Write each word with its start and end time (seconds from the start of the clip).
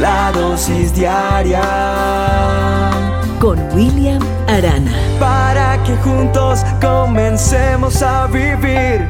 la 0.00 0.32
dosis 0.32 0.94
diaria 0.94 1.60
con 3.38 3.58
William 3.74 4.22
Arana. 4.48 4.92
Para 5.18 5.82
que 5.84 5.94
juntos 5.96 6.60
comencemos 6.80 8.00
a 8.00 8.26
vivir. 8.26 9.06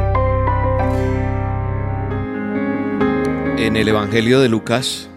En 3.57 3.77
el 3.77 3.87
Evangelio 3.87 4.41
de 4.41 4.49
Lucas, 4.49 5.09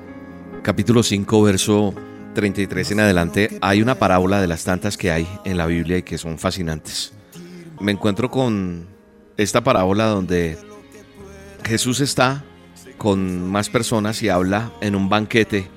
capítulo 0.62 1.02
5, 1.02 1.42
verso 1.42 1.96
33 2.36 2.92
en 2.92 3.00
adelante, 3.00 3.58
hay 3.60 3.82
una 3.82 3.96
parábola 3.96 4.40
de 4.42 4.48
las 4.48 4.64
tantas 4.64 4.96
que 4.96 5.10
hay 5.10 5.28
en 5.44 5.58
la 5.58 5.66
Biblia 5.66 5.98
y 5.98 6.04
que 6.04 6.20
son 6.20 6.38
fascinantes. 6.38 7.14
Me 7.80 7.92
encuentro 7.92 8.30
con 8.30 8.86
esta 9.38 9.64
parábola 9.64 10.06
donde 10.06 10.56
Jesús 11.64 12.00
está 12.00 12.44
con 12.98 13.50
más 13.50 13.70
personas 13.70 14.22
y 14.24 14.30
habla 14.30 14.72
en 14.82 14.96
un 14.96 15.10
banquete 15.10 15.68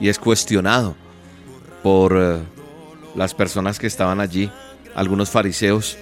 y 0.00 0.08
es 0.08 0.18
cuestionado 0.18 0.94
por 1.82 2.16
eh, 2.16 2.38
las 3.14 3.34
personas 3.34 3.78
que 3.78 3.86
estaban 3.86 4.20
allí, 4.20 4.50
algunos 4.94 5.30
fariseos, 5.30 5.96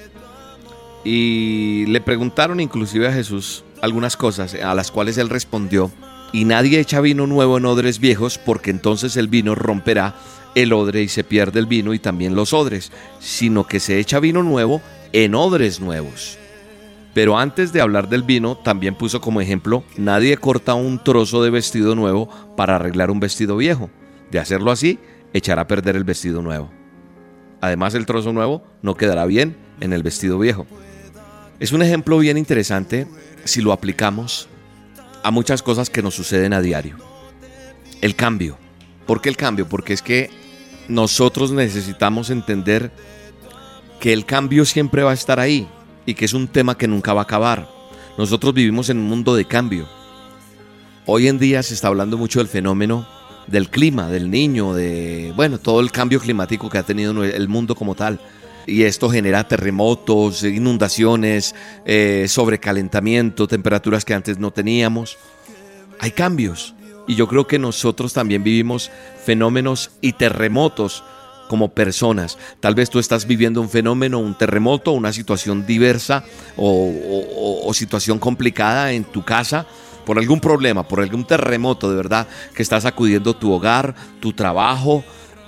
y 1.05 1.85
le 1.87 2.01
preguntaron 2.01 2.61
inclusive 2.61 3.09
a 3.09 3.13
Jesús 3.13 3.65
algunas 3.81 4.17
cosas 4.17 4.55
a 4.55 4.75
las 4.75 4.91
cuales 4.91 5.19
él 5.19 5.29
respondió, 5.29 5.91
y 6.33 6.45
nadie 6.45 6.81
echa 6.81 7.01
vino 7.01 7.27
nuevo 7.27 7.59
en 7.59 7.67
odres 7.67 7.99
viejos 7.99 8.39
porque 8.39 8.71
entonces 8.71 9.17
el 9.17 9.29
vino 9.29 9.55
romperá 9.55 10.15
el 10.55 10.73
odre 10.73 11.03
y 11.03 11.09
se 11.09 11.25
pierde 11.25 11.61
el 11.61 11.67
vino 11.67 11.95
y 11.95 11.99
también 11.99 12.35
los 12.35 12.53
odres, 12.53 12.93
sino 13.21 13.67
que 13.67 13.81
se 13.81 13.99
echa 13.99 14.21
vino 14.21 14.43
nuevo 14.43 14.81
en 15.13 15.35
odres 15.35 15.81
nuevos. 15.81 16.39
Pero 17.15 17.39
antes 17.39 17.73
de 17.73 17.81
hablar 17.81 18.09
del 18.09 18.23
vino, 18.23 18.57
también 18.57 18.95
puso 18.95 19.21
como 19.21 19.41
ejemplo, 19.41 19.85
nadie 19.97 20.37
corta 20.39 20.75
un 20.75 21.03
trozo 21.03 21.43
de 21.43 21.51
vestido 21.51 21.95
nuevo 21.95 22.29
para 22.57 22.77
arreglar 22.77 23.11
un 23.11 23.21
vestido 23.21 23.57
viejo. 23.57 23.91
De 24.31 24.39
hacerlo 24.39 24.71
así, 24.71 24.99
echará 25.35 25.63
a 25.63 25.67
perder 25.67 25.97
el 25.97 26.05
vestido 26.05 26.41
nuevo. 26.41 26.71
Además, 27.61 27.95
el 27.95 28.07
trozo 28.07 28.33
nuevo 28.33 28.65
no 28.81 28.95
quedará 28.95 29.27
bien 29.27 29.57
en 29.81 29.93
el 29.93 30.03
vestido 30.03 30.39
viejo. 30.39 30.67
Es 31.61 31.73
un 31.73 31.83
ejemplo 31.83 32.19
bien 32.19 32.39
interesante 32.39 33.07
si 33.45 33.61
lo 33.61 33.73
aplicamos 33.73 34.49
a 35.23 35.31
muchas 35.31 35.63
cosas 35.63 35.91
que 35.91 36.03
nos 36.03 36.15
suceden 36.15 36.55
a 36.55 36.63
diario. 36.63 36.97
El 38.01 38.17
cambio. 38.17 38.57
¿Por 39.07 39.21
qué 39.21 39.29
el 39.29 39.37
cambio? 39.37 39.69
Porque 39.69 39.93
es 39.93 40.03
que 40.03 40.31
nosotros 40.89 41.53
necesitamos 41.53 42.31
entender 42.31 42.91
que 44.01 44.13
el 44.13 44.25
cambio 44.25 44.65
siempre 44.65 45.03
va 45.03 45.11
a 45.11 45.15
estar 45.15 45.39
ahí 45.39 45.69
y 46.07 46.15
que 46.15 46.25
es 46.25 46.33
un 46.33 46.49
tema 46.49 46.77
que 46.77 46.89
nunca 46.89 47.15
va 47.15 47.23
a 47.23 47.25
acabar. 47.25 47.69
Nosotros 48.19 48.55
vivimos 48.55 48.89
en 48.91 48.99
un 48.99 49.09
mundo 49.09 49.35
de 49.35 49.45
cambio. 49.45 49.89
Hoy 51.07 51.29
en 51.29 51.39
día 51.39 51.63
se 51.63 51.75
está 51.75 51.89
hablando 51.89 52.19
mucho 52.19 52.39
del 52.39 52.49
fenómeno 52.49 53.07
del 53.47 53.69
clima, 53.69 54.09
del 54.09 54.31
niño, 54.31 54.75
de, 54.75 55.33
bueno, 55.37 55.59
todo 55.59 55.81
el 55.81 55.91
cambio 55.91 56.21
climático 56.21 56.69
que 56.69 56.79
ha 56.79 56.83
tenido 56.83 57.25
el 57.25 57.49
mundo 57.49 57.75
como 57.75 57.95
tal. 57.95 58.21
Y 58.67 58.83
esto 58.85 59.11
genera 59.11 59.47
terremotos, 59.49 60.45
inundaciones, 60.45 61.55
eh, 61.85 62.27
sobrecalentamiento, 62.29 63.49
temperaturas 63.49 64.05
que 64.05 64.15
antes 64.15 64.39
no 64.39 64.53
teníamos. 64.53 65.19
Hay 65.99 66.13
cambios. 66.13 66.75
Y 67.09 67.17
yo 67.17 67.27
creo 67.27 67.49
que 67.49 67.59
nosotros 67.59 68.13
también 68.13 68.45
vivimos 68.45 68.91
fenómenos 69.25 69.91
y 70.01 70.13
terremotos 70.13 71.03
como 71.49 71.69
personas. 71.69 72.39
Tal 72.61 72.75
vez 72.75 72.91
tú 72.91 72.99
estás 72.99 73.27
viviendo 73.27 73.61
un 73.61 73.69
fenómeno, 73.69 74.19
un 74.19 74.37
terremoto, 74.37 74.93
una 74.93 75.13
situación 75.13 75.67
diversa 75.67 76.25
o, 76.57 77.71
situación 77.75 78.19
complicada 78.19 78.93
en 78.93 79.05
tu 79.05 79.25
casa 79.25 79.67
por 80.05 80.19
algún 80.19 80.41
problema, 80.41 80.87
por 80.87 81.01
algún 81.01 81.25
terremoto 81.25 81.89
de 81.89 81.97
verdad 81.97 82.27
que 82.55 82.63
está 82.63 82.81
sacudiendo 82.81 83.35
tu 83.35 83.53
hogar, 83.53 83.95
tu 84.21 84.33
trabajo. 84.33 85.05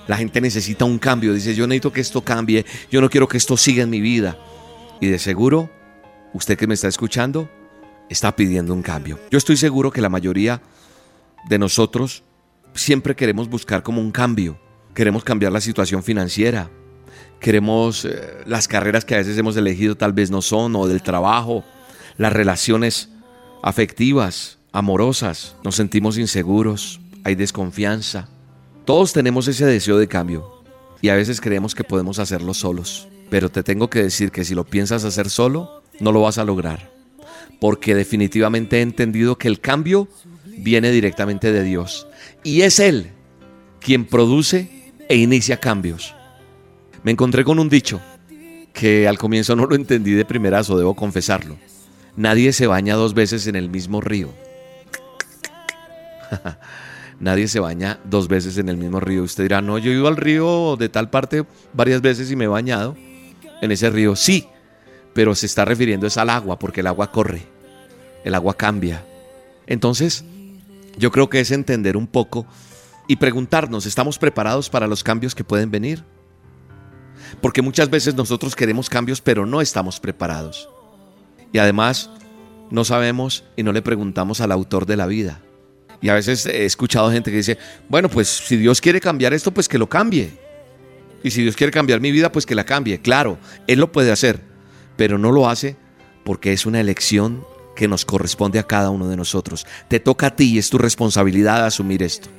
La 0.07 0.17
gente 0.17 0.41
necesita 0.41 0.85
un 0.85 0.99
cambio. 0.99 1.33
Dice, 1.33 1.55
yo 1.55 1.67
necesito 1.67 1.91
que 1.91 2.01
esto 2.01 2.21
cambie. 2.21 2.65
Yo 2.91 3.01
no 3.01 3.09
quiero 3.09 3.27
que 3.27 3.37
esto 3.37 3.57
siga 3.57 3.83
en 3.83 3.89
mi 3.89 4.01
vida. 4.01 4.37
Y 5.01 5.07
de 5.07 5.19
seguro, 5.19 5.69
usted 6.33 6.57
que 6.57 6.67
me 6.67 6.73
está 6.73 6.87
escuchando, 6.87 7.49
está 8.09 8.35
pidiendo 8.35 8.73
un 8.73 8.81
cambio. 8.81 9.19
Yo 9.31 9.37
estoy 9.37 9.57
seguro 9.57 9.91
que 9.91 10.01
la 10.01 10.09
mayoría 10.09 10.61
de 11.49 11.59
nosotros 11.59 12.23
siempre 12.73 13.15
queremos 13.15 13.49
buscar 13.49 13.83
como 13.83 14.01
un 14.01 14.11
cambio. 14.11 14.59
Queremos 14.95 15.25
cambiar 15.25 15.51
la 15.51 15.59
situación 15.59 16.03
financiera. 16.03 16.71
Queremos 17.41 18.05
eh, 18.05 18.17
las 18.45 18.69
carreras 18.69 19.03
que 19.03 19.13
a 19.13 19.17
veces 19.17 19.37
hemos 19.37 19.57
elegido 19.57 19.95
tal 19.95 20.13
vez 20.13 20.31
no 20.31 20.41
son, 20.41 20.73
o 20.77 20.87
del 20.87 21.03
trabajo, 21.03 21.65
las 22.17 22.31
relaciones 22.31 23.09
afectivas, 23.61 24.57
amorosas. 24.71 25.57
Nos 25.65 25.75
sentimos 25.75 26.17
inseguros, 26.17 27.01
hay 27.25 27.35
desconfianza. 27.35 28.29
Todos 28.85 29.11
tenemos 29.11 29.49
ese 29.49 29.65
deseo 29.65 29.97
de 29.97 30.07
cambio 30.07 30.63
y 31.01 31.09
a 31.09 31.15
veces 31.15 31.41
creemos 31.41 31.75
que 31.75 31.83
podemos 31.83 32.17
hacerlo 32.19 32.53
solos. 32.53 33.09
Pero 33.29 33.49
te 33.49 33.63
tengo 33.63 33.89
que 33.89 34.01
decir 34.01 34.31
que 34.31 34.45
si 34.45 34.55
lo 34.55 34.63
piensas 34.63 35.03
hacer 35.03 35.29
solo, 35.29 35.83
no 35.99 36.13
lo 36.13 36.21
vas 36.21 36.37
a 36.37 36.45
lograr. 36.45 36.89
Porque 37.59 37.95
definitivamente 37.95 38.77
he 38.77 38.81
entendido 38.81 39.37
que 39.37 39.49
el 39.49 39.59
cambio 39.59 40.07
viene 40.57 40.89
directamente 40.91 41.51
de 41.51 41.63
Dios. 41.63 42.07
Y 42.45 42.61
es 42.61 42.79
Él 42.79 43.11
quien 43.81 44.05
produce 44.05 44.74
e 45.07 45.17
inicia 45.17 45.59
cambios. 45.59 46.15
Me 47.03 47.11
encontré 47.11 47.43
con 47.43 47.59
un 47.59 47.69
dicho 47.69 48.01
que 48.73 49.07
al 49.07 49.17
comienzo 49.17 49.55
no 49.55 49.65
lo 49.65 49.75
entendí 49.75 50.11
de 50.11 50.25
primerazo, 50.25 50.77
debo 50.77 50.95
confesarlo. 50.95 51.57
Nadie 52.17 52.53
se 52.53 52.67
baña 52.67 52.95
dos 52.95 53.13
veces 53.13 53.47
en 53.47 53.55
el 53.55 53.69
mismo 53.69 54.01
río. 54.01 54.29
Nadie 57.19 57.47
se 57.47 57.59
baña 57.59 57.99
dos 58.03 58.27
veces 58.27 58.57
en 58.57 58.69
el 58.69 58.77
mismo 58.77 58.99
río. 58.99 59.23
Usted 59.23 59.43
dirá, 59.43 59.61
no, 59.61 59.77
yo 59.77 59.91
he 59.91 59.95
ido 59.95 60.07
al 60.07 60.17
río 60.17 60.75
de 60.77 60.89
tal 60.89 61.09
parte 61.09 61.45
varias 61.73 62.01
veces 62.01 62.29
y 62.31 62.35
me 62.35 62.45
he 62.45 62.47
bañado 62.49 62.95
en 63.61 63.71
ese 63.71 63.89
río. 63.89 64.15
Sí, 64.15 64.47
pero 65.13 65.35
se 65.35 65.45
está 65.45 65.63
refiriendo 65.65 66.07
es 66.07 66.17
al 66.17 66.29
agua, 66.29 66.59
porque 66.59 66.81
el 66.81 66.87
agua 66.87 67.11
corre, 67.11 67.43
el 68.23 68.35
agua 68.35 68.55
cambia. 68.55 69.05
Entonces, 69.67 70.25
yo 70.97 71.11
creo 71.11 71.29
que 71.29 71.39
es 71.39 71.51
entender 71.51 71.95
un 71.95 72.07
poco 72.07 72.45
y 73.07 73.17
preguntarnos, 73.17 73.85
¿estamos 73.85 74.17
preparados 74.17 74.69
para 74.69 74.87
los 74.87 75.03
cambios 75.03 75.35
que 75.35 75.43
pueden 75.43 75.71
venir? 75.71 76.03
Porque 77.41 77.61
muchas 77.61 77.89
veces 77.89 78.15
nosotros 78.15 78.55
queremos 78.55 78.89
cambios 78.89 79.21
pero 79.21 79.45
no 79.45 79.61
estamos 79.61 79.99
preparados. 79.99 80.69
Y 81.51 81.57
además 81.57 82.09
no 82.71 82.83
sabemos 82.83 83.43
y 83.55 83.63
no 83.63 83.71
le 83.71 83.81
preguntamos 83.81 84.41
al 84.41 84.51
autor 84.51 84.85
de 84.85 84.97
la 84.97 85.05
vida. 85.05 85.41
Y 86.01 86.09
a 86.09 86.13
veces 86.13 86.45
he 86.45 86.65
escuchado 86.65 87.11
gente 87.11 87.31
que 87.31 87.37
dice, 87.37 87.57
bueno, 87.89 88.09
pues 88.09 88.27
si 88.27 88.57
Dios 88.57 88.81
quiere 88.81 88.99
cambiar 88.99 89.33
esto, 89.33 89.51
pues 89.51 89.67
que 89.67 89.77
lo 89.77 89.87
cambie. 89.87 90.37
Y 91.23 91.31
si 91.31 91.41
Dios 91.41 91.55
quiere 91.55 91.71
cambiar 91.71 92.01
mi 92.01 92.11
vida, 92.11 92.31
pues 92.31 92.45
que 92.45 92.53
la 92.53 92.65
cambie. 92.65 92.99
Claro, 92.99 93.37
Él 93.67 93.79
lo 93.79 93.91
puede 93.91 94.11
hacer, 94.11 94.41
pero 94.97 95.17
no 95.17 95.31
lo 95.31 95.49
hace 95.49 95.77
porque 96.23 96.53
es 96.53 96.65
una 96.65 96.79
elección 96.79 97.45
que 97.75 97.87
nos 97.87 98.05
corresponde 98.05 98.59
a 98.59 98.63
cada 98.63 98.89
uno 98.89 99.07
de 99.07 99.17
nosotros. 99.17 99.65
Te 99.87 99.99
toca 99.99 100.27
a 100.27 100.35
ti 100.35 100.53
y 100.53 100.57
es 100.57 100.69
tu 100.69 100.77
responsabilidad 100.77 101.65
asumir 101.65 102.03
esto. 102.03 102.29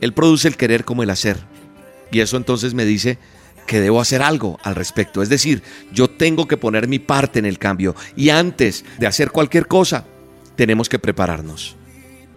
Él 0.00 0.12
produce 0.14 0.48
el 0.48 0.56
querer 0.56 0.84
como 0.84 1.02
el 1.02 1.10
hacer. 1.10 1.38
Y 2.10 2.20
eso 2.20 2.36
entonces 2.36 2.74
me 2.74 2.84
dice 2.84 3.18
que 3.66 3.80
debo 3.80 4.00
hacer 4.00 4.22
algo 4.22 4.58
al 4.62 4.74
respecto. 4.74 5.22
Es 5.22 5.28
decir, 5.28 5.62
yo 5.92 6.08
tengo 6.08 6.48
que 6.48 6.56
poner 6.56 6.88
mi 6.88 6.98
parte 6.98 7.38
en 7.38 7.46
el 7.46 7.58
cambio. 7.58 7.94
Y 8.16 8.30
antes 8.30 8.84
de 8.98 9.06
hacer 9.06 9.30
cualquier 9.30 9.66
cosa, 9.68 10.04
tenemos 10.56 10.88
que 10.88 10.98
prepararnos. 10.98 11.76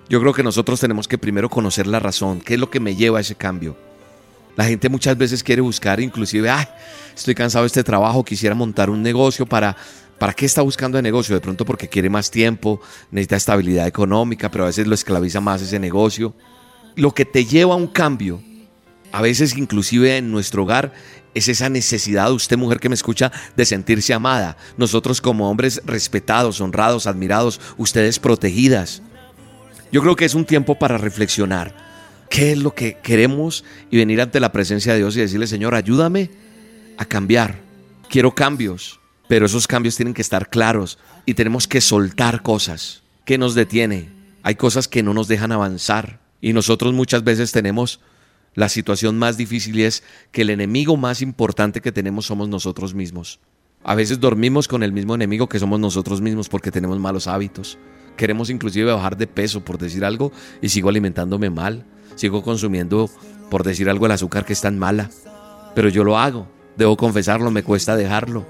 Yo 0.09 0.19
creo 0.19 0.34
que 0.34 0.44
nosotros 0.44 0.79
tenemos 0.79 1.07
que 1.07 1.18
primero 1.18 1.50
conocer 1.50 1.88
la 1.88 2.00
razón, 2.00 2.40
qué 2.41 2.56
es 2.56 2.59
lo 2.59 2.69
que 2.69 2.79
me 2.79 2.96
lleva 2.96 3.18
a 3.18 3.22
ese 3.22 3.35
cambio. 3.35 3.75
La 4.56 4.66
gente 4.66 4.90
muchas 4.90 5.18
veces 5.18 5.41
quiere 5.41 5.62
buscar, 5.62 6.00
inclusive, 6.00 6.50
ay, 6.50 6.68
estoy 7.16 7.34
cansado 7.34 7.63
de 7.63 7.68
este 7.68 7.84
trabajo, 7.84 8.23
quisiera 8.23 8.53
montar 8.56 8.90
un 8.90 9.02
negocio 9.02 9.46
para... 9.46 9.75
¿Para 10.19 10.31
qué 10.34 10.46
está 10.46 10.62
buscando 10.62 10.97
el 10.97 11.03
negocio? 11.03 11.35
De 11.35 11.41
pronto 11.41 11.66
porque 11.66 11.90
quiere 11.90 12.09
más 12.09 12.31
tiempo, 12.31 12.79
necesita 13.12 13.35
estabilidad 13.35 13.88
económica, 13.88 14.50
pero 14.50 14.63
a 14.63 14.68
veces 14.68 14.88
lo 14.88 14.94
esclaviza 14.94 15.41
más 15.41 15.62
ese 15.62 15.79
negocio 15.79 16.34
lo 16.96 17.12
que 17.12 17.26
te 17.26 17.46
lleva 17.46 17.73
a 17.73 17.78
un 17.78 17.88
cambio, 17.88 18.41
a 19.12 19.22
veces 19.22 19.58
inclusive 19.58 20.17
en 20.17 20.32
nuestro 20.32 20.64
hogar, 20.64 20.94
es 21.34 21.47
esa 21.47 21.70
necesidad, 21.70 22.32
usted 22.32 22.58
mujer 22.58 22.79
que 22.79 22.90
me 22.90 22.96
escucha, 22.96 23.32
de 23.56 23.66
sentirse 23.66 24.14
amada. 24.14 24.58
Nosotros 24.78 25.22
como 25.22 25.50
hombres 25.50 25.82
respetados, 25.85 26.62
honrados, 26.62 27.08
admirados, 27.08 27.59
ustedes 27.78 28.20
protegidas. 28.20 29.02
Yo 29.91 30.02
creo 30.02 30.16
que 30.16 30.26
es 30.26 30.35
un 30.35 30.46
tiempo 30.46 30.78
para 30.78 30.97
reflexionar. 30.97 31.76
¿Qué 32.29 32.52
es 32.52 32.58
lo 32.58 32.73
que 32.73 32.97
queremos? 33.03 33.64
Y 33.91 33.97
venir 33.97 34.22
ante 34.22 34.40
la 34.40 34.52
presencia 34.52 34.94
de 34.94 35.00
Dios 35.00 35.16
y 35.16 35.22
decirle, 35.22 35.47
Señor, 35.47 35.76
ayúdame 35.76 36.32
a 36.97 37.06
cambiar. 37.06 37.62
Quiero 38.09 38.34
cambios, 38.34 39.00
pero 39.28 39.46
esos 39.46 39.67
cambios 39.67 39.96
tienen 39.96 40.14
que 40.14 40.22
estar 40.22 40.50
claros 40.50 40.97
y 41.26 41.34
tenemos 41.34 41.67
que 41.67 41.82
soltar 41.82 42.41
cosas. 42.41 43.02
que 43.26 43.38
nos 43.38 43.56
detiene? 43.56 44.09
Hay 44.44 44.56
cosas 44.56 44.90
que 44.90 45.02
no 45.02 45.14
nos 45.14 45.29
dejan 45.29 45.53
avanzar. 45.53 46.22
Y 46.43 46.51
nosotros 46.51 46.91
muchas 46.91 47.23
veces 47.23 47.53
tenemos 47.53 48.01
la 48.53 48.67
situación 48.67 49.17
más 49.17 49.37
difícil 49.37 49.79
y 49.79 49.84
es 49.84 50.03
que 50.34 50.41
el 50.41 50.49
enemigo 50.49 50.97
más 50.97 51.22
importante 51.22 51.79
que 51.79 51.93
tenemos 51.93 52.25
somos 52.25 52.49
nosotros 52.49 52.93
mismos. 52.93 53.40
A 53.81 53.95
veces 53.95 54.19
dormimos 54.19 54.67
con 54.67 54.84
el 54.84 54.91
mismo 54.91 55.16
enemigo 55.16 55.47
que 55.47 55.57
somos 55.57 55.79
nosotros 55.79 56.19
mismos 56.19 56.49
porque 56.49 56.69
tenemos 56.69 56.99
malos 56.99 57.28
hábitos. 57.28 57.78
Queremos 58.17 58.49
inclusive 58.49 58.91
bajar 58.91 59.16
de 59.16 59.25
peso 59.25 59.63
por 59.63 59.78
decir 59.78 60.03
algo 60.03 60.34
y 60.61 60.67
sigo 60.67 60.90
alimentándome 60.90 61.49
mal. 61.49 61.85
sigo 62.16 62.43
consumiendo, 62.43 63.09
por 63.49 63.63
decir 63.63 63.90
algo, 63.90 64.05
el 64.05 64.11
azúcar 64.11 64.43
que 64.43 64.51
es 64.51 64.59
tan 64.59 64.78
mala. 64.78 65.09
Pero 65.75 65.87
yo 65.87 66.03
lo 66.03 66.19
hago, 66.19 66.49
debo 66.75 66.97
confesarlo, 66.97 67.51
me 67.51 67.63
cuesta 67.63 67.95
dejarlo. 67.95 68.45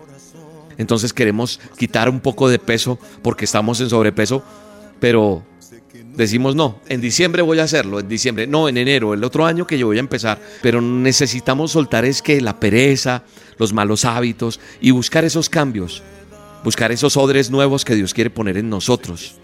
Entonces 0.79 1.13
queremos 1.13 1.59
quitar 1.77 2.09
un 2.09 2.21
poco 2.21 2.49
de 2.49 2.57
peso 2.57 2.97
porque 3.21 3.45
estamos 3.45 3.79
en 3.81 3.91
sobrepeso, 3.91 4.43
pero 4.99 5.43
decimos 6.15 6.55
no, 6.55 6.79
en 6.87 7.01
diciembre 7.01 7.41
voy 7.41 7.59
a 7.59 7.63
hacerlo, 7.63 7.99
en 7.99 8.07
diciembre, 8.07 8.47
no, 8.47 8.67
en 8.67 8.77
enero, 8.77 9.13
el 9.13 9.23
otro 9.23 9.45
año 9.45 9.67
que 9.67 9.77
yo 9.77 9.87
voy 9.87 9.97
a 9.97 10.01
empezar, 10.01 10.39
pero 10.61 10.81
necesitamos 10.81 11.71
soltar 11.71 12.05
es 12.05 12.21
que 12.21 12.41
la 12.41 12.59
pereza, 12.59 13.23
los 13.57 13.73
malos 13.73 14.05
hábitos 14.05 14.59
y 14.81 14.91
buscar 14.91 15.25
esos 15.25 15.49
cambios, 15.49 16.03
buscar 16.63 16.91
esos 16.91 17.17
odres 17.17 17.51
nuevos 17.51 17.85
que 17.85 17.95
Dios 17.95 18.13
quiere 18.13 18.29
poner 18.29 18.57
en 18.57 18.69
nosotros. 18.69 19.35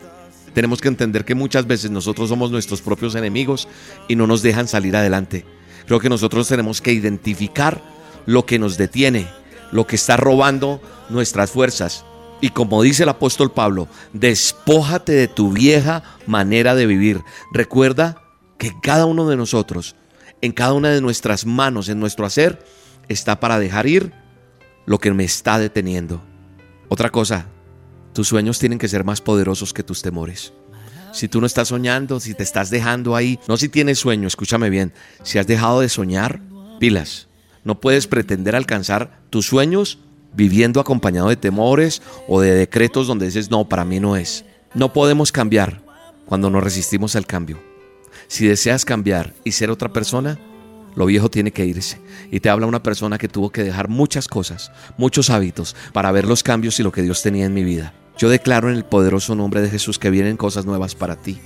Tenemos 0.54 0.82
que 0.82 0.88
entender 0.88 1.26
que 1.26 1.36
muchas 1.36 1.68
veces 1.68 1.92
nosotros 1.92 2.30
somos 2.30 2.52
nuestros 2.52 2.82
propios 2.82 3.16
enemigos 3.16 3.68
y 4.08 4.16
no 4.16 4.28
nos 4.28 4.42
dejan 4.42 4.68
salir 4.68 4.96
adelante. 4.96 5.46
Creo 5.86 6.00
que 6.00 6.10
nosotros 6.10 6.48
tenemos 6.48 6.82
que 6.82 6.94
identificar 6.94 7.82
lo 8.26 8.46
que 8.46 8.60
nos 8.60 8.78
detiene, 8.78 9.28
lo 9.72 9.88
que 9.88 9.96
está 9.96 10.18
robando 10.18 10.82
nuestras 11.10 11.52
fuerzas. 11.52 12.06
Y 12.42 12.50
como 12.50 12.82
dice 12.82 13.04
el 13.04 13.10
apóstol 13.10 13.52
Pablo, 13.52 13.88
despójate 14.14 15.12
de 15.12 15.28
tu 15.28 15.52
vieja 15.52 16.04
manera 16.26 16.76
de 16.76 16.86
vivir. 16.86 17.22
Recuerda 17.52 18.22
que 18.58 18.74
cada 18.82 19.06
uno 19.06 19.28
de 19.28 19.36
nosotros, 19.36 19.96
en 20.42 20.52
cada 20.52 20.74
una 20.74 20.90
de 20.90 21.02
nuestras 21.02 21.46
manos, 21.46 21.90
en 21.90 22.00
nuestro 22.00 22.26
hacer, 22.26 22.64
está 23.10 23.40
para 23.40 23.60
dejar 23.60 23.88
ir 23.88 24.14
lo 24.86 25.00
que 25.00 25.12
me 25.12 25.26
está 25.26 25.60
deteniendo. 25.60 26.22
Otra 26.88 27.10
cosa, 27.10 27.48
tus 28.14 28.28
sueños 28.28 28.58
tienen 28.58 28.80
que 28.80 28.88
ser 28.88 29.04
más 29.04 29.22
poderosos 29.22 29.74
que 29.74 29.84
tus 29.84 30.02
temores. 30.02 30.54
Si 31.12 31.28
tú 31.28 31.42
no 31.42 31.48
estás 31.48 31.70
soñando, 31.70 32.20
si 32.20 32.34
te 32.34 32.44
estás 32.44 32.70
dejando 32.70 33.16
ahí, 33.16 33.40
no 33.48 33.58
si 33.58 33.68
tienes 33.68 34.00
sueño, 34.00 34.28
escúchame 34.28 34.70
bien, 34.70 34.94
si 35.24 35.40
has 35.40 35.48
dejado 35.48 35.82
de 35.82 35.90
soñar, 35.90 36.42
pilas. 36.80 37.28
No 37.64 37.82
puedes 37.82 38.08
pretender 38.08 38.56
alcanzar 38.56 39.20
tus 39.30 39.48
sueños 39.48 40.00
viviendo 40.34 40.80
acompañado 40.80 41.30
de 41.30 41.36
temores 41.36 42.02
o 42.28 42.42
de 42.42 42.54
decretos 42.54 43.08
donde 43.08 43.26
dices, 43.26 43.50
no, 43.50 43.68
para 43.68 43.86
mí 43.86 44.00
no 44.00 44.16
es. 44.16 44.46
No 44.74 44.94
podemos 44.94 45.32
cambiar 45.32 45.82
cuando 46.26 46.50
nos 46.50 46.64
resistimos 46.64 47.16
al 47.16 47.26
cambio. 47.26 47.60
Si 48.28 48.48
deseas 48.48 48.86
cambiar 48.86 49.34
y 49.44 49.54
ser 49.54 49.72
otra 49.72 49.92
persona, 49.92 50.38
lo 50.96 51.06
viejo 51.06 51.30
tiene 51.30 51.52
que 51.52 51.66
irse. 51.66 52.00
Y 52.32 52.40
te 52.40 52.50
habla 52.50 52.68
una 52.68 52.84
persona 52.84 53.18
que 53.18 53.28
tuvo 53.28 53.50
que 53.50 53.64
dejar 53.64 53.90
muchas 53.90 54.28
cosas, 54.28 54.72
muchos 54.98 55.30
hábitos, 55.30 55.76
para 55.94 56.12
ver 56.12 56.26
los 56.26 56.44
cambios 56.44 56.80
y 56.80 56.84
lo 56.84 56.92
que 56.92 57.02
Dios 57.02 57.22
tenía 57.22 57.46
en 57.46 57.54
mi 57.54 57.64
vida. 57.64 57.94
Yo 58.18 58.30
declaro 58.30 58.70
en 58.70 58.76
el 58.76 58.84
poderoso 58.84 59.34
nombre 59.34 59.62
de 59.62 59.70
Jesús 59.70 59.98
que 59.98 60.10
vienen 60.10 60.38
cosas 60.38 60.66
nuevas 60.66 60.94
para 60.94 61.16
ti, 61.16 61.40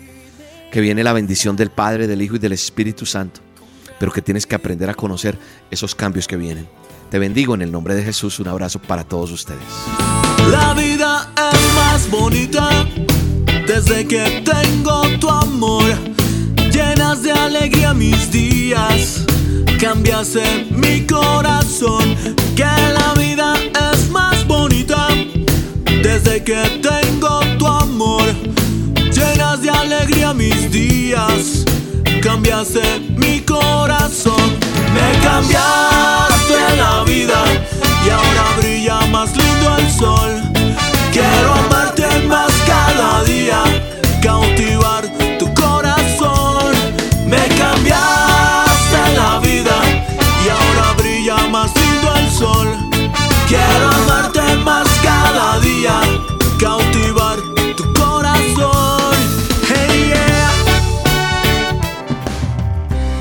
que 0.71 0.81
viene 0.81 1.03
la 1.03 1.13
bendición 1.13 1.55
del 1.55 1.69
Padre, 1.69 2.07
del 2.07 2.21
Hijo 2.21 2.35
y 2.35 2.39
del 2.39 2.53
Espíritu 2.53 3.05
Santo, 3.05 3.41
pero 3.99 4.11
que 4.11 4.23
tienes 4.23 4.47
que 4.47 4.55
aprender 4.55 4.89
a 4.89 4.95
conocer 4.95 5.37
esos 5.69 5.93
cambios 5.93 6.27
que 6.27 6.35
vienen. 6.35 6.67
Te 7.13 7.19
bendigo 7.19 7.53
en 7.53 7.61
el 7.61 7.71
nombre 7.71 7.93
de 7.93 8.01
Jesús. 8.01 8.39
Un 8.39 8.47
abrazo 8.47 8.79
para 8.79 9.03
todos 9.03 9.29
ustedes. 9.31 9.61
La 10.49 10.73
vida 10.73 11.29
es 11.37 11.73
más 11.75 12.09
bonita 12.09 12.87
desde 13.67 14.07
que 14.07 14.41
tengo 14.43 15.03
tu 15.19 15.29
amor. 15.29 15.83
Llenas 16.71 17.21
de 17.21 17.31
alegría 17.31 17.93
mis 17.93 18.31
días. 18.31 19.25
Cambias 19.79 20.35
en 20.35 20.79
mi 20.79 21.05
corazón. 21.05 22.15
Que 22.55 22.63
la 22.63 23.13
vida 23.15 23.57
es 23.93 24.09
más 24.09 24.47
bonita 24.47 25.07
desde 26.01 26.43
que 26.43 26.63
tengo 26.81 27.41
tu 27.59 27.67
amor. 27.67 28.23
Llenas 28.95 29.61
de 29.61 29.69
alegría 29.69 30.33
mis 30.33 30.71
días. 30.71 31.63
Cambias 32.23 32.69
en 32.75 33.19
mi 33.19 33.39
corazón. 33.41 34.57
Me 34.95 35.23
cambias 35.23 35.92
vida 37.13 37.43
y 38.05 38.09
ahora 38.09 38.45
brilla 38.57 39.01
más 39.07 39.29
lindo 39.35 39.77
el 39.77 39.89
sol. 39.91 40.31
Quiero 41.11 41.53
amarte 41.63 42.07
más 42.27 42.51
cada 42.65 43.23
día, 43.23 43.59
cautivar 44.21 45.03
tu 45.37 45.47
corazón. 45.53 46.71
Me 47.25 47.43
cambiaste 47.61 49.01
la 49.15 49.39
vida 49.39 49.77
y 50.43 50.49
ahora 50.57 50.85
brilla 50.97 51.37
más 51.55 51.71
lindo 51.81 52.07
el 52.21 52.29
sol. 52.31 52.67
Quiero 53.47 53.85
amarte 54.01 54.55
más 54.69 54.87
cada 55.03 55.59
día, 55.59 55.95
cautivar 56.59 57.37
tu 57.77 57.85
corazón. 57.93 59.15
Hey, 59.69 60.13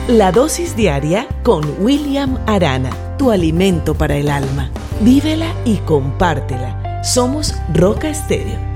La 0.08 0.32
dosis 0.32 0.74
diaria 0.74 1.26
con 1.42 1.62
William 1.80 2.38
Arana 2.46 3.11
alimento 3.30 3.94
para 3.94 4.16
el 4.16 4.30
alma. 4.30 4.70
Vívela 5.00 5.54
y 5.64 5.76
compártela. 5.78 7.02
Somos 7.02 7.54
Roca 7.72 8.08
Estéreo 8.08 8.72